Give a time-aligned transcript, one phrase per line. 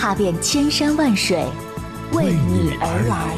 [0.00, 1.44] 踏遍千山万水，
[2.12, 3.34] 为你而来。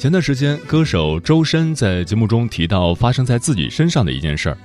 [0.00, 4.56] 前段时间，歌手周深在节目中提到发生在自己身上的一件事儿。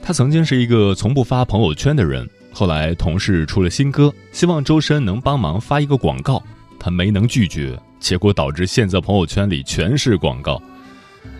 [0.00, 6.42] 他曾经是一个从不发朋友圈的人，后来同事出了新歌，希望周深能帮忙发一个广告，
[6.78, 10.58] 他没能拒绝，结果导致现在朋友圈里全是广告。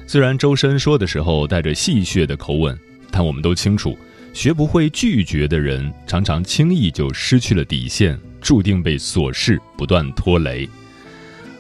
[0.06, 2.78] 虽然周深说的时候带着戏谑的口吻，
[3.10, 3.96] 但我们都清楚，
[4.34, 10.68] 学不会拒绝的人，常常轻易就失去了底线，注定被琐事不断拖累。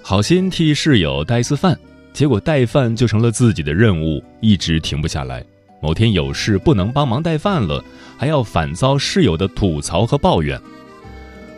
[0.02, 1.78] 好心替室友带一次饭，
[2.12, 5.44] 结果带饭就成了自己的任务，一直停不下来。
[5.80, 7.82] 某天有事不能帮忙带饭了，
[8.18, 10.60] 还要反遭室友的吐槽和抱怨。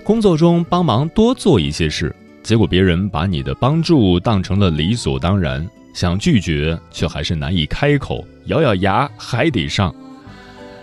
[0.05, 9.95] 工作中帮忙多做一些事，结果别人把你的帮助当成了理所当然，想拒绝却还是难以开口，咬咬牙还得上。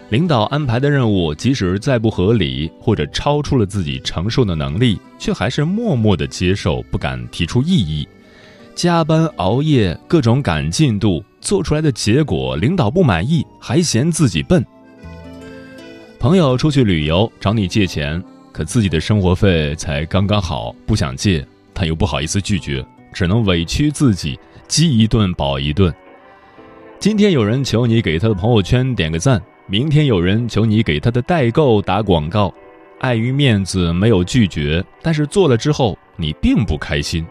[0.09, 8.07] 领导安排的任务，即使再不合理或者超出了自己承受的能力，却还是默默的接受，不敢提出异议。
[8.73, 14.65] 加班熬夜，各种赶进度，做出来的结果领导不满意，还嫌自己笨。
[16.17, 18.21] 朋友出去旅游找你借钱，
[18.51, 22.83] 可自己的生活费才刚刚好，不想借，他又不好意思拒绝，
[23.13, 25.93] 只能委屈自己，饥一顿饱一顿。
[26.99, 29.39] 今天有人求你给他的朋友圈点个赞。
[29.71, 32.51] 明天有人求你给他的代购打广告，
[33.01, 37.23] 碍于面子没有拒绝，但是做了之后你并不开心。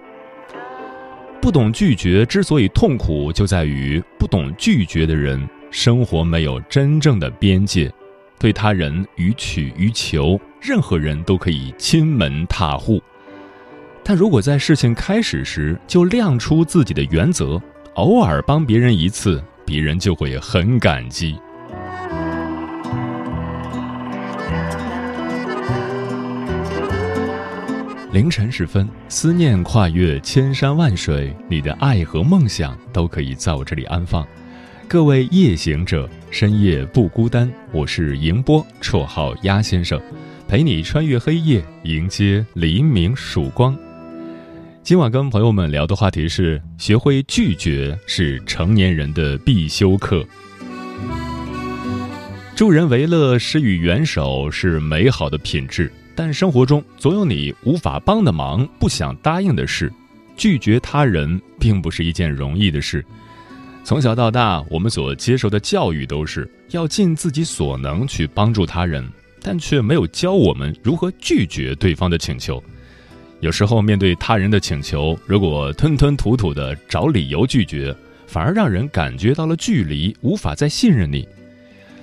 [1.43, 7.93] 不懂拒绝之所以痛苦，就在于不懂拒绝的人生活没有真正的边界，
[8.38, 13.03] 对他人予取予求，任何人都可以亲门踏户。
[14.04, 17.60] 但如果在事情开始时就亮出自己的原则，
[17.94, 21.37] 偶尔帮别人一次，别人就会很感激。
[28.11, 34.27] 凌晨时分，思念跨越千山万水，你的爱和梦想都可以在我这里安放。
[34.89, 37.51] 各位夜行者，深夜不孤单。
[37.71, 40.01] 我是迎波，绰号鸭先生，
[40.49, 43.77] 陪你穿越黑夜，迎接黎明曙光。
[44.83, 50.25] 今晚跟朋友们聊的话题是：学会拒绝是成年人的必修课。
[52.57, 55.93] 助人为乐，施予援手是美好的品质。
[56.19, 59.89] 但生活中总有你无法帮的忙、不想答应的事，
[60.37, 63.05] 拒绝他人并不是一件容易的事。
[63.84, 69.09] 从小到大，我们所接受的教育都是要尽自己所能去帮助他人，
[69.41, 72.61] 但却没有教我们如何拒绝对方的请求。
[73.39, 77.95] 有时候，面对他人的请求，如果吞吞吐吐的找理由拒绝，
[78.27, 81.25] 反而让人感觉到了距离，无法再信任你。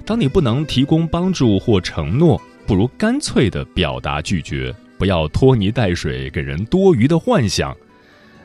[0.05, 7.75] 当你不能提供帮助或承诺，不如干脆的表达拒绝，不要拖泥带水，给人多余的幻想。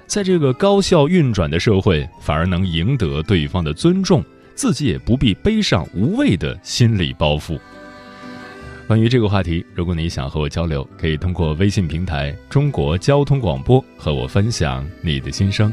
[0.06, 7.59] 在这个高效运转的社会，反而能赢得对方的尊重，自己也不必背上无谓的心理包袱。
[8.86, 15.72] 关于这个话题，如果你想和我交流，可以通过微信平台“中国交通广播”和我分享你的心声。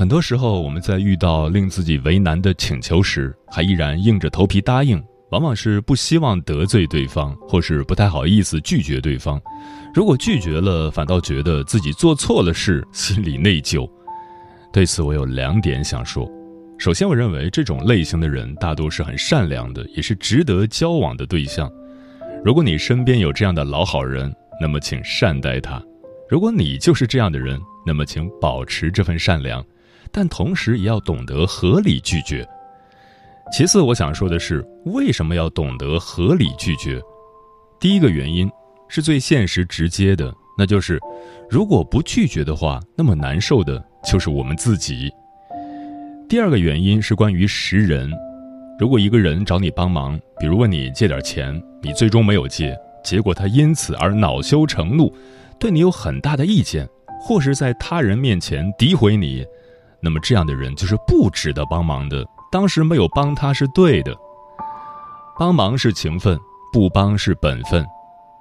[0.00, 4.98] 很多时候，我们在遇到令自己为难的请求时，还依然硬着头皮答应，
[5.30, 9.38] 往往是不希望得罪对方，或是不太好意思拒绝对方。
[9.92, 13.86] 如果拒绝了，反倒觉得自己做错了事，心里内疚。
[14.72, 16.26] 对此，我有两点想说。
[16.78, 21.70] 首先，我认为这种类型的人大多是很善良的，也是值得交往的对象。
[22.42, 25.78] 如果你身边有这样的老好人，那么请善待他；
[26.26, 29.62] 如果你就是这样的人，那么请保持这份善良。
[30.12, 32.46] 但同时也要懂得合理拒绝。
[33.52, 37.00] 其次，我想说的是，为什么要懂得合理拒绝？
[37.80, 38.48] 第一个原因
[38.88, 41.00] 是最现实直接的，那就是
[41.48, 45.10] 如果不拒绝的话，那么难受的就是我们自己。
[46.28, 48.08] 第二个原因是关于识人，
[48.78, 55.12] 如果一个人找你帮忙，比如问你借点钱，你最终没有借，结果他因此而恼羞成怒，
[55.58, 56.88] 对你有很大的意见，
[57.20, 59.44] 或是在他人面前诋毁你。
[60.02, 62.24] 那么这样的人就是不值得帮忙的。
[62.50, 64.16] 当时没有帮他是对的。
[65.38, 66.38] 帮忙是情分，
[66.72, 67.86] 不帮是本分。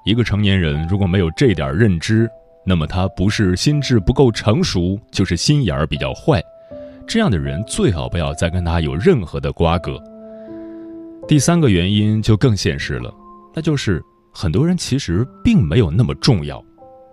[0.03, 2.29] 一个成年人如果没有这点认知，
[2.65, 6.41] 那么他不是心智不够成熟，就是心眼儿比较坏。
[7.07, 10.01] 这样的人最好不要再跟他有任何的瓜葛。
[11.27, 13.13] 第三个原因就更现实了，
[13.53, 14.01] 那就是
[14.33, 16.63] 很多人其实并没有那么重要。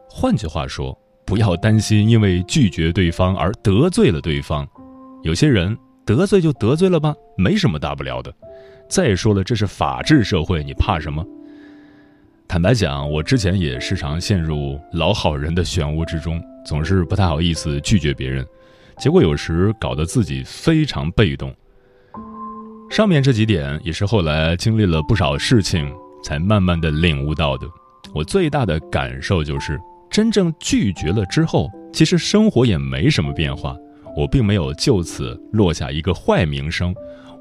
[0.08, 0.96] 换句话说。
[1.26, 4.66] 不要担心，因为拒绝对方而得罪了对方。
[5.22, 8.32] 有些人得罪就得罪了吧，没什么大不了的。
[8.88, 11.26] 再说了，这是法治社会，你怕什么？
[12.46, 18.46] 坦白讲，我之前也时常陷入老好人的漩涡之中，总是不太好意思拒绝别人，
[18.96, 21.52] 结果有时搞得自己非常被动。
[22.88, 27.66] 上面这几点也是后来经历了不少事情才慢慢的领悟到的。
[28.14, 29.76] 我最大的感受就是。
[30.16, 33.76] 真正拒绝了之后，其实生活也没什么变化。
[34.16, 36.94] 我并没有就此落下一个坏名声，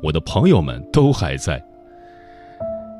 [0.04, 1.64] 我的朋友们都还在。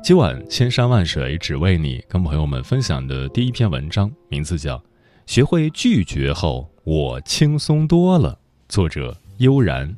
[0.02, 4.78] 今晚千山万水只为你，跟朋友们分享的第一篇文章，名字叫
[5.26, 8.32] 《学会拒绝后，我轻松多了》，
[8.74, 9.94] 作者悠然。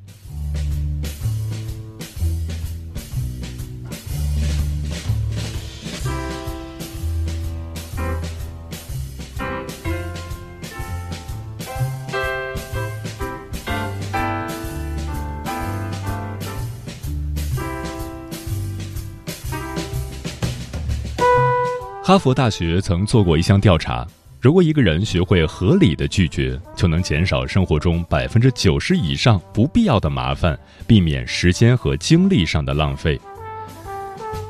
[22.09, 24.07] 哈佛大学曾做过一项调查：
[24.41, 33.21] 如果一个人学会合理的拒绝，就能减少生活中百分之九十以上不必要的麻烦，避免时间和精力上的浪费。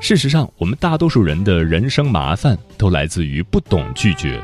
[0.00, 4.40] 事实上，我们大多数人的人生麻烦都来自于不懂拒绝。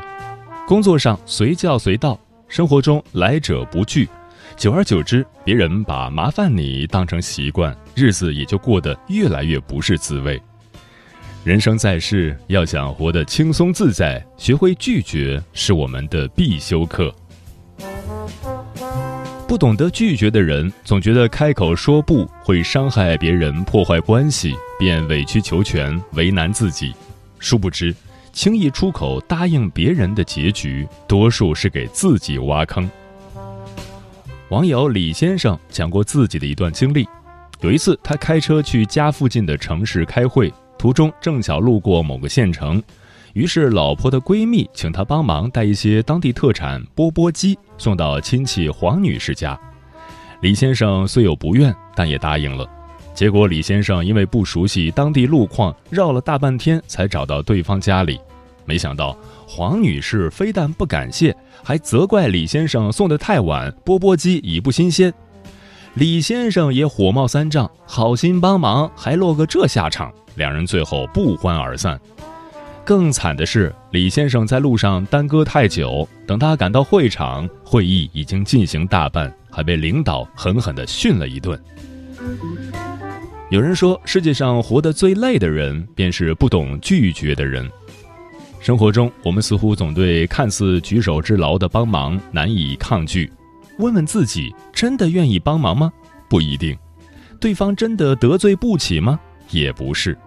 [0.67, 2.19] 工作上随叫随到，
[2.49, 4.09] 生活中来者不拒，
[4.57, 10.37] 久而久之，别人把麻烦你当成习惯，日子也就过得越来越不是滋味。
[11.45, 17.13] 人生在世，要想活得轻松自在，学会拒绝是我们的必修课。
[19.47, 26.95] 不懂得拒绝的人，总觉得开口说不会伤害别人、破坏关系，便委曲求全、为难自己。
[27.37, 27.95] 殊不知，
[28.33, 32.89] 轻易出口答应别人的结局，多数是给自己挖坑。
[34.49, 37.07] 网友李先生讲过自己的一段经历：
[37.61, 40.51] 有一次，他开车去家附近的城市开会。
[40.77, 42.81] 途中正巧路过某个县城，
[43.33, 49.59] 于是老婆的闺蜜请他帮忙带一些当地特产钵钵鸡送到亲戚黄女士家。
[50.41, 52.69] 李先生虽有不愿，但也答应了。
[53.13, 58.19] 结果李先生因为不熟悉当地路况，绕了大半天才找到对方家里。
[58.65, 59.17] 没想到
[59.47, 65.13] 黄女士非但不感谢，还责怪李先生送的太晚，钵钵鸡已不新鲜。
[65.95, 70.13] 李先生也火冒三丈，好心帮忙还落个这下场。
[70.35, 71.97] 两人最后不欢而散。
[72.83, 81.57] 更惨的是，李先生在路上耽搁太久，等他赶到会场，会议已经进行大半，还被领导狠狠地训了一顿。
[83.49, 87.65] 有人说，世界上活得最累的人，便是不懂拒绝的人。
[88.59, 93.31] 生活中，我们似乎总对看似举手之劳的帮忙难以抗拒。
[93.77, 95.91] 问问自己，真的愿意帮忙吗？
[96.29, 96.77] 不一定。
[97.39, 99.19] 对方真的得罪不起吗？
[99.51, 100.17] 也不是。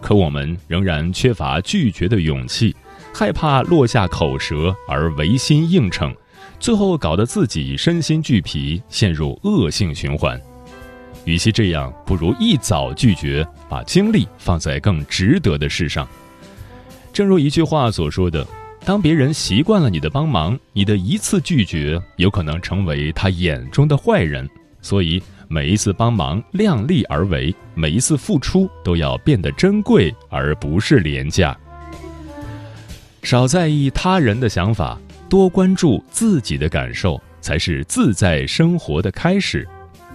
[0.00, 2.74] 可我们仍然缺乏拒绝的勇气，
[3.14, 6.14] 害怕落下口舌而违心应承，
[6.58, 10.40] 最后搞得自己身心俱疲，陷入恶性循环。
[11.24, 16.08] 与其这样，不如一早拒绝，把精力放在更值得的事上。
[17.12, 18.44] 正如一句话所说的
[18.84, 24.48] ：“当别人习惯了你的帮忙，你的一次拒绝有可能成为他眼中的坏人。”
[24.82, 31.56] 所以，每一次帮忙量力而为，每一次付出都要变得珍贵，而不是廉价。
[33.22, 34.98] 少在意他人的想法，
[35.28, 39.66] 多关注自己的感受，才是自在生活的开始。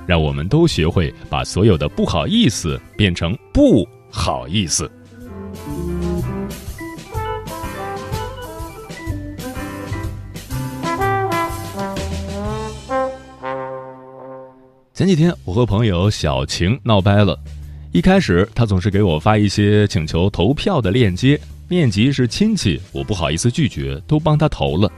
[0.05, 4.91] 让我们都学会把所有的不好意思变成不好意思。
[14.97, 17.39] 前几天我和朋友小晴闹掰了，
[17.91, 24.91] 一开始他总是给我发一些请求投票的链接，面积是亲戚，我不好意思拒绝，都帮他投了。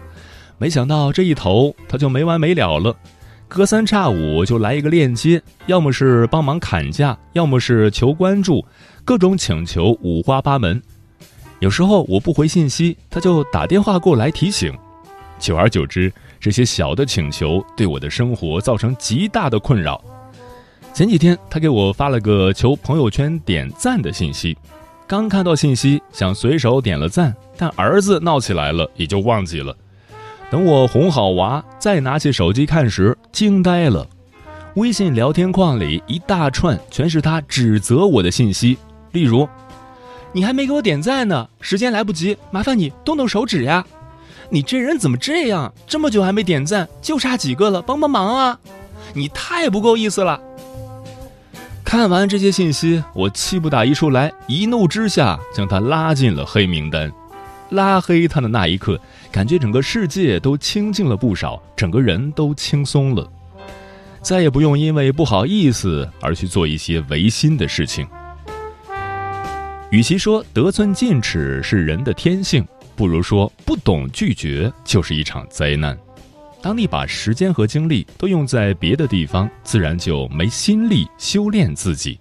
[0.57, 2.95] 没想到这一投，他就没完没了了。
[3.49, 8.65] 隔三差五就来一个链接，要么是帮忙砍价，要么是求关注，
[9.03, 10.81] 各种请求五花八门。
[11.59, 14.73] 有时候我不回信息，他就打电话过来提醒。
[15.39, 20.03] 久而久之，这些小的请求对我的生活造成极大的困扰。
[20.93, 24.57] 前几天他给我发了个求朋友圈点赞的信息，
[25.07, 29.75] 刚看到信息想随手点了赞，但儿子闹起来了，也就忘记了。
[30.51, 34.05] 等我哄好娃，再拿起手机看时，惊呆了。
[34.75, 38.77] 微信聊天框里一大串全是他指责我的信息，
[39.11, 39.47] 例如
[40.33, 43.85] ：“你还没给我点赞呢，时间来不及，麻烦你动动手指呀！
[44.49, 45.73] 你这人怎么这样？
[45.87, 48.59] 这么久还没点赞，就差几个了，帮帮忙啊！
[49.13, 50.41] 你太不够意思了。”
[51.85, 57.11] 看完这些信息，我气不打一处来，一怒之下将他拉进了黑名单。
[57.69, 58.99] 拉黑他的那一刻。
[59.31, 63.31] 感觉整个世界都清静了不少，整个人都轻松了，
[64.23, 68.07] 再也不用因为不好意思而去做一些违心的事情。
[69.91, 72.67] 与其说得寸进尺是人的天性，
[72.99, 75.97] 不如说不懂拒绝就是一场灾难。
[76.61, 82.19] 当你把时间和精力都用在别的地方，自然就没心力修炼自己。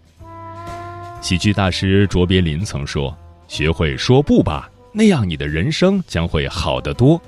[1.20, 3.12] 喜剧大师卓别林曾说
[3.48, 7.20] ：“学会说不吧。”那样，你的人生将会好得多。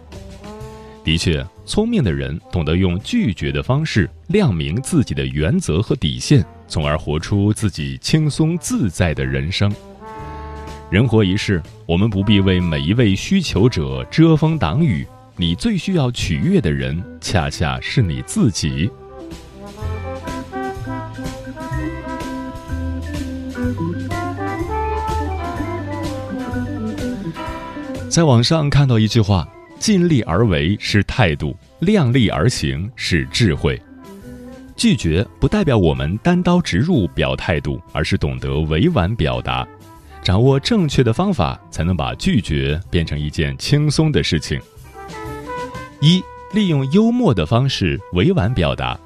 [1.03, 9.75] 的确，聪明的人懂得用拒绝的方式亮明自己的原则和底线，从而活出自己轻松自在的人生。
[10.91, 15.07] 人活一世，我们不必为每一位需求者遮风挡雨。
[15.37, 18.91] 你最需要取悦的人，恰恰是你自己。
[28.09, 33.81] 在网上看到一句话：“尽力而为是态度，量力而行是智慧。”
[34.77, 39.65] 拒绝不代表我们单刀直入表态度，而是懂得委婉表达，
[40.23, 44.61] 掌握正确的方法，才能把拒绝变成一件轻松的事情。
[46.01, 46.23] 一、
[46.53, 48.99] 利用幽默的方式委婉表达。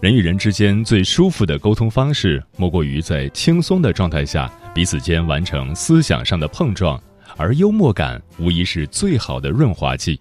[0.00, 7.00] 人与人之间最舒服的沟通方式，莫过于在轻松的状态下，彼此间完成思想上的碰撞。
[7.36, 10.18] 而幽默感无疑是最好的润滑剂。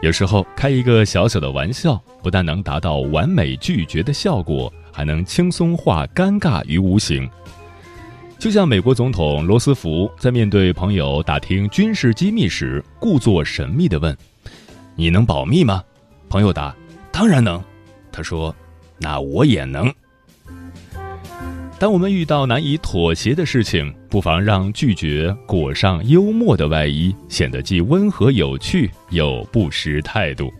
[0.00, 7.28] 有时候开一个小小的玩笑，不但能达到完美拒绝的效果，还能轻松化尴尬于无形。
[8.40, 14.16] 就像美国总统罗斯福在面对朋友打听军事机密时，故作神秘地问
[14.96, 15.84] ：“你能保密吗？”
[16.26, 16.74] 朋友答
[17.12, 17.62] ：“当然能。”
[18.10, 18.56] 他说
[18.96, 19.92] ：“那我也能。”
[21.78, 30.50] 当我们遇到难以妥协的事情，不妨让拒绝裹上幽默的外衣，显得既温和有趣又不失态度。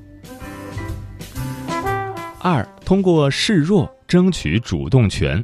[2.40, 5.42] 二，通过示弱争取主动权。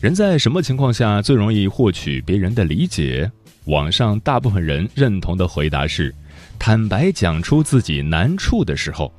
[0.00, 3.28] 人在什么情况下最容易获取别人的理解？
[3.64, 6.14] 网上大部分人认同的回答是：
[6.56, 9.12] 坦白讲出自己难处的时候。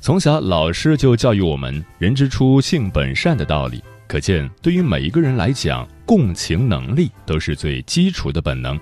[0.00, 3.80] 从小，老师就教育我们“人之初，性本善”的道理。
[4.08, 8.78] 可见，对于每一个人来讲，共情能力都是最基础的本能。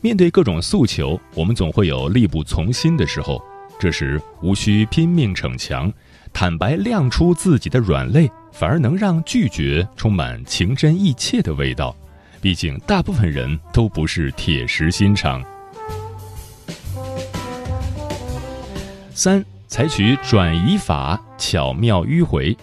[0.00, 3.44] 面对各种诉求，我们总会有力不从心的时候。
[3.78, 5.92] 这时，无需拼命逞强，
[6.32, 11.94] 坦白亮出自己的软肋，反而能让拒绝充满情真意切的味道。
[12.40, 15.42] 毕竟，大部分人都不是铁石心肠。
[19.14, 22.56] 三，采取转移法，巧妙迂回。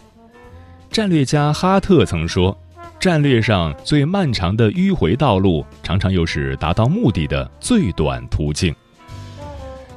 [0.92, 2.58] 战略家哈特曾说
[3.00, 8.76] ：“战略上最漫长的迂回道路，常常又是达到目的的最短途径。”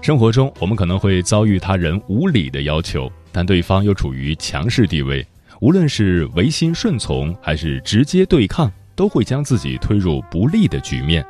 [0.01, 5.27] 生活中，我们可能会遭遇他人无理的要求，但对方又处于强势地位，
[5.61, 11.25] 无论是违心顺从还是直接对抗，都会将自己推入不利的局面。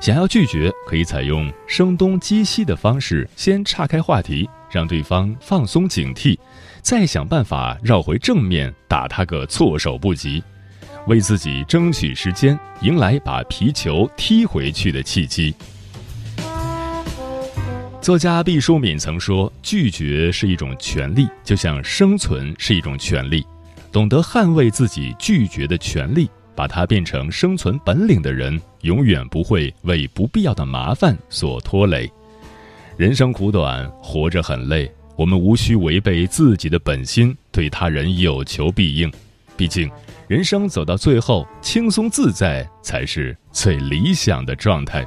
[0.00, 6.36] 想要拒绝，可以采用声东击西的方式，先岔开话题，让对方放松警惕，
[6.82, 10.42] 再想办法绕回正面，打他个措手不及，
[11.06, 15.54] 为自己争取时间，迎来把皮球踢回去的契机。
[18.04, 23.42] 作家毕淑敏曾说：“拒绝是一种权利，就像生存是一种权利。
[23.90, 32.12] 懂得捍卫自己拒绝的权利。”把它变成生存本领的人，永远不会为不必要的麻烦所拖累。
[32.98, 39.10] 人生苦短，活着很累，我们无需违背自己的本心，对他人有求必应。
[39.56, 39.90] 毕竟，
[40.28, 45.06] 人生走到最后，轻松自在才是最理想的状态。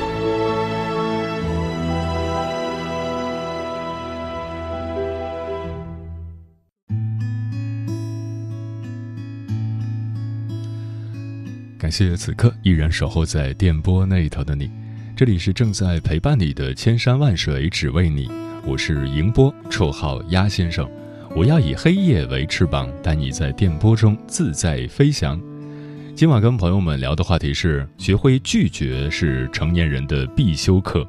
[11.91, 14.71] 谢谢此刻依然守候在电波那一头的你，
[15.13, 18.31] 这里是正在陪伴你的千山万水只为你，
[18.65, 20.89] 我是迎波，绰号鸭先生。
[21.35, 25.37] 我要以黑夜为翅膀，带你在电波中自在飞翔。
[26.15, 31.05] 今晚跟朋友们聊的话题是：学会拒绝是成年人的必修课。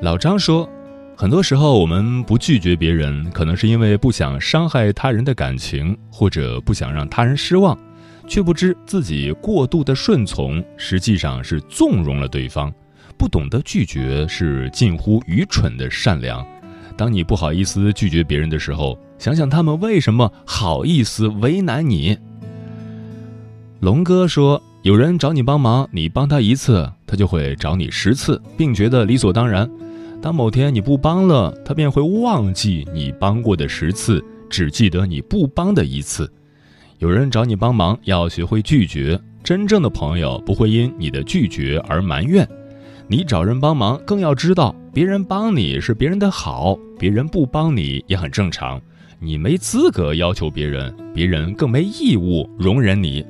[0.00, 0.68] 老张说，
[1.16, 7.78] 很多时候我们不拒绝别人，可能是因为不想伤害他人的感情，或者不想让他人失望。
[8.26, 12.70] 却不知自己过度的顺从，实际上是纵容了对方；
[13.18, 16.44] 不懂得拒绝，是近乎愚蠢的善良。
[16.96, 22.16] 当你不好意思拒绝别人的时候，想想他们为什么好意思为难你。
[23.80, 29.68] 龙哥说：“有人找你帮忙，你帮他一次，他就会找你十次，并觉得理所当然。
[30.20, 36.30] 当某天你不帮了，他便会忘记你帮过的十次，只记得你不帮的一次。”
[37.02, 39.20] 有人找你帮忙，要学会拒绝。
[39.42, 42.48] 真正的朋友不会因你的拒绝而埋怨。
[43.08, 48.80] 你找人帮忙，更要知道别人帮你是别人的好，别人不帮你也很正常。
[49.18, 53.26] 你没资格要求别人，别人更没义务容忍你。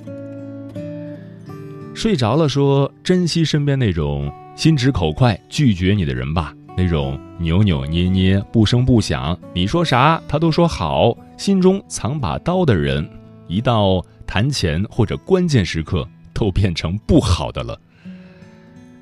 [1.95, 6.55] 睡着了，说珍惜身边那种心直口快拒绝你的人吧。
[6.77, 13.09] 那种扭扭捏捏、不声不响，你说啥他都说好，心中藏把刀的人。
[13.53, 17.79] 一到谈钱或者关键时刻，都变成不好的了。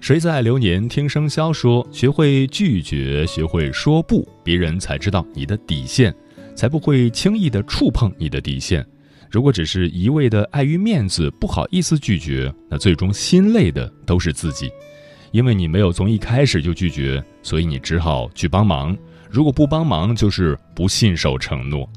[0.00, 6.14] 谁在流年听生肖说，学会拒绝，学会说不，别人才知道你的底线，
[6.56, 8.84] 才不会轻易的触碰你的底线。
[9.30, 14.70] 如果只是一味的碍于面子，不好意思拒绝，那最终心累的都是自己，
[15.30, 18.96] 因为你没有从一开始就拒绝，所以你只好去帮忙。
[19.28, 21.88] 如果不帮忙，就是不信守承诺。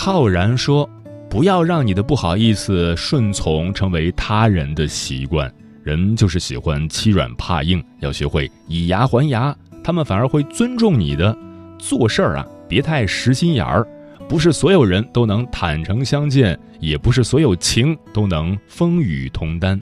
[0.00, 0.88] 浩然说
[1.28, 5.52] ：“不要让你的不好意思、顺从成为他人的习惯。
[5.82, 11.36] 人就是喜欢欺软怕硬，要学会以牙还牙，他们反而会尊重你的。
[11.78, 13.84] 做事儿啊，别太实心眼儿。
[14.28, 19.80] 不是所有人都能坦诚相见，也不是所有情都能风雨同担。”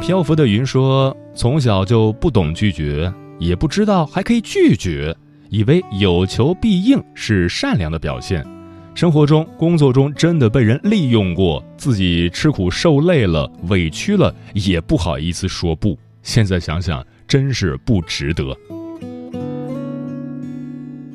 [0.00, 5.12] 漂浮的云说：“从小就不懂拒绝，也不知道还可以拒绝。”
[5.54, 8.44] 以为有求必应是善良的表现，
[8.92, 15.96] 生活中、工作中真的被人利用过，自己吃苦受累了、委屈了，也不好意思说不。
[16.24, 18.52] 现在想想，真是不值得。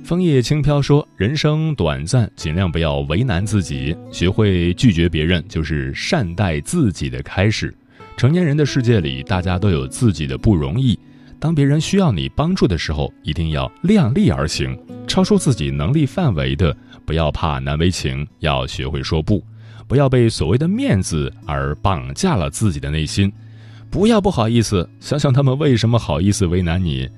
[0.06, 7.75] 枫叶轻飘说：“人生短暂，尽量不要为难自己，学会拒绝别人，就是善待自己的开始。
[8.15, 10.97] 成年人的世界里，大家都有自己的不容易。”
[11.39, 16.75] 当别人需要你帮助的时候，一定要量力而行，超出自己能力范围的，
[17.06, 19.41] 不要怕难为情，要学会说不，
[19.88, 23.32] 不要被所谓的面子而绑架了自己的内心，
[23.89, 27.10] 不要不好意思，想想他们为什么好意思为难你，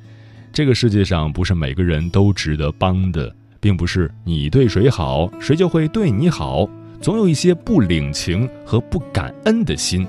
[0.53, 6.69] 这个世界上不是每个人都值得帮的，并不是你对谁好，谁就会对你好。
[7.01, 10.05] 总有一些不领情和不感恩的心。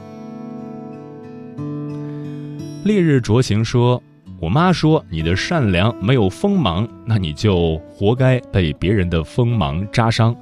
[2.84, 4.02] 烈日灼行说
[4.40, 10.34] ：“我妈说你的善良没有锋芒，那你就活该被别人的锋芒扎伤。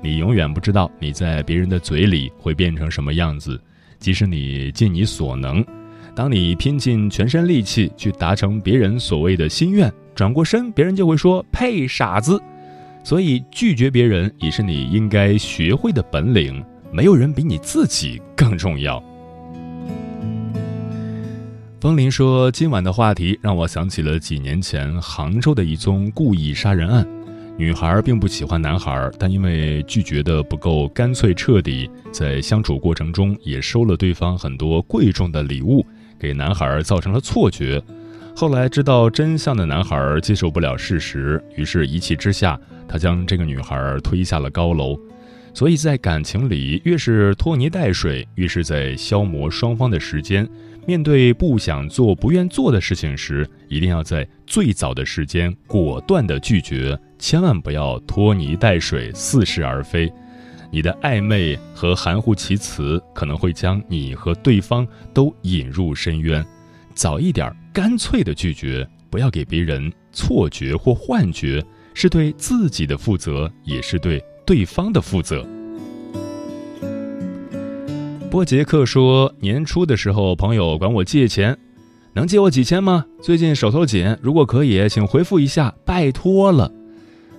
[0.00, 3.60] 你永远不知道你在别人的嘴里会变成什么样子。
[3.98, 5.64] 即使你尽你所能，
[6.14, 12.40] 当你拼尽全身力气去达成别人所谓的心愿，转过身，别人就会说‘呸，傻子’。
[13.02, 16.64] 所以拒绝别人也是你应该学会的本领。
[16.92, 19.02] 没有人比你自己更重要。”
[21.80, 27.06] 风铃说：“今晚的话题让我想起了几年前杭州的一宗故意杀人案。
[27.56, 35.86] 女孩并不喜欢男孩，但因为拒绝的不够干脆彻底，在相处过程中也收了对方很多贵重的礼物，
[36.18, 37.80] 给男孩造成了错觉。
[38.34, 44.98] 后来知道真相的男孩接受不了事实，于是一气之下，他将这个女孩推下了高楼。
[45.54, 50.44] 所以在感情里，越是拖泥带水，越是在消磨双方的时间。”
[50.88, 60.10] 面对不想做、不愿做的事情时，一定要在最早的时间果断的拒绝，千万不要拖泥带水、似是而非。
[60.72, 66.42] 你的暧昧和含糊其辞可能会将你和对方都引入深渊。
[66.94, 75.46] 早一点干脆的拒绝，不要给别人错觉或幻觉，是对自己的负责，也是对对方的负责。
[78.28, 81.56] 波杰克说：“年初的时候，朋友管我借钱，
[82.12, 83.04] 能借我几千吗？
[83.22, 86.70] 最近手头紧，如果可以，请回复一下，拜托了。”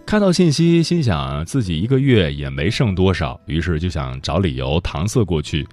[0.06, 5.68] 看到信息，心想自己一个月也没剩多少，于是就想找理由搪塞过去。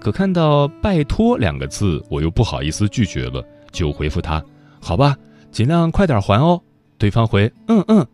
[0.00, 4.42] 可看到“拜托”两个字，我又不好意思拒绝了，就回复他
[4.80, 5.14] ：“好吧，
[5.50, 6.58] 尽量快点还哦。”
[6.96, 8.06] 对方回：“嗯嗯。”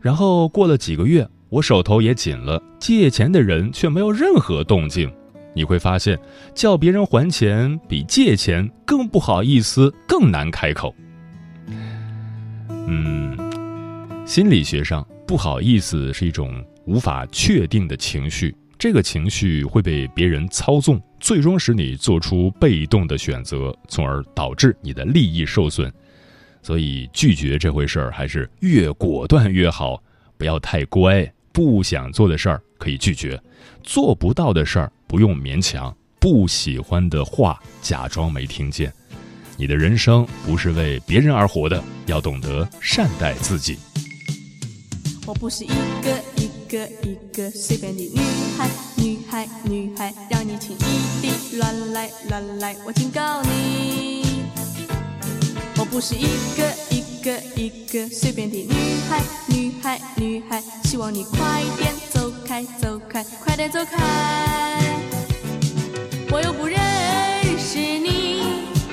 [0.00, 5.10] 然后过了几个月，我手头也紧了，借钱的人却没有任何动静。
[5.54, 6.18] 你会发现，
[6.54, 10.94] 叫别人还钱比借钱更不好意思，更难开口。
[12.86, 13.36] 嗯，
[14.26, 25.92] 心理学上，不好意思是一种无法确定的情绪，这个情绪会被别人操纵，最终使你做出被动的选择，从而导致你的利益受损。
[26.62, 30.02] 所以，拒绝这回事儿还是越果断越好，
[30.36, 31.30] 不要太乖。
[31.50, 33.40] 不想做的事儿可以拒绝，
[33.82, 34.92] 做不到的事儿。
[35.08, 38.92] 不用勉强，不喜欢的话假装没听见。
[39.56, 43.78] 你的人生不是为别人而活的，要懂得善待自己。
[45.26, 48.20] 我不是一个一个一个随便的女
[48.56, 54.24] 孩，女孩女孩，让你轻易地乱来乱来，我警告你。
[55.76, 58.72] 我不是一个一个一个随便的女
[59.08, 64.97] 孩，女孩女孩，希望你快点走开走开，快点走开。
[66.30, 66.78] 我又不认
[67.58, 68.42] 识你，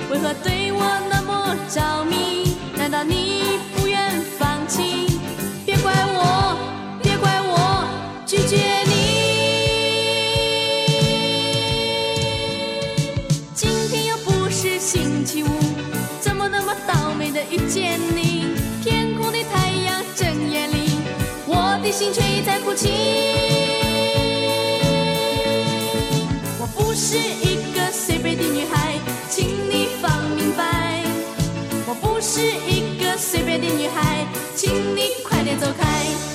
[0.10, 2.56] 为何对我那么着迷？
[2.78, 5.20] 难道你不愿放弃？
[5.66, 6.58] 别怪我，
[7.04, 7.86] 别怪我
[8.26, 8.94] 拒绝你。
[13.54, 15.50] 今天又不是星期五，
[16.22, 18.56] 怎么那么倒霉的遇见你？
[18.82, 21.00] 天空的太阳正艳丽，
[21.46, 23.85] 我的心却一再哭泣。
[27.08, 31.04] 是一个随便的女孩，请你放明白。
[31.86, 36.35] 我不是一个随便的女孩，请你快点走开。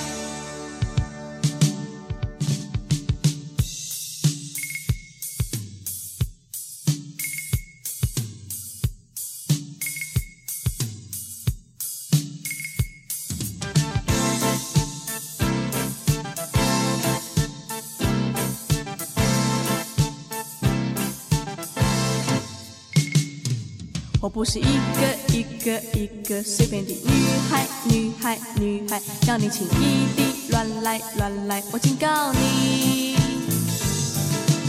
[24.30, 27.10] 我不是一个一个一个随便的女
[27.50, 33.16] 孩，女孩女孩，让你轻易地乱来乱来，我警告你。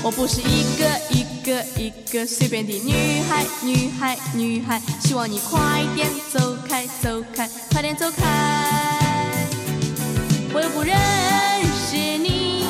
[0.02, 9.47] 我不是一个一个一个随便的女孩，女孩女孩，希望你快点走开走开，快点走开。
[10.56, 10.97] 我又不认
[11.86, 12.65] 识你，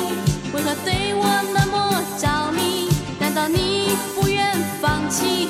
[0.52, 1.24] 为何对我
[1.54, 2.90] 那么着迷？
[3.18, 5.48] 难道你不愿放弃？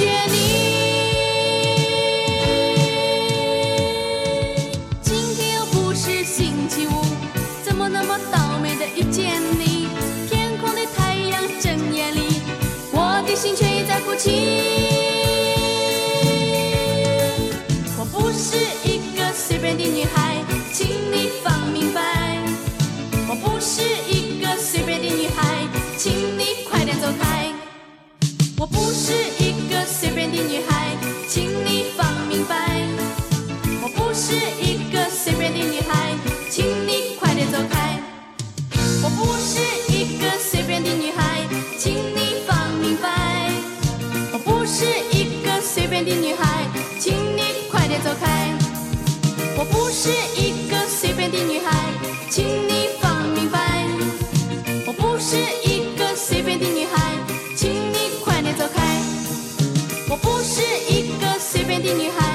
[0.00, 0.38] 谢你
[5.02, 7.04] 今天又不是星期五
[7.62, 9.88] 怎么那么倒霉的遇见你
[10.26, 12.40] 天空的太阳正艳丽
[12.94, 14.30] 我的心却已在哭泣。
[17.98, 18.56] 我不是
[18.88, 20.29] 一个随便的女孩。
[28.60, 30.94] 我不是一个随便的女孩
[31.26, 32.84] 请你放明白。
[33.80, 36.12] 我不是一个随便的女孩
[36.50, 37.98] 请你快点走开。
[39.02, 43.50] 我不是一个随便的女孩请你放明白。
[44.30, 46.66] 我不是一个随便的女孩
[46.98, 48.52] 请你快点走开。
[49.56, 51.88] 我不是一个随便的女孩
[52.28, 53.09] 请你放
[61.98, 62.29] 一个随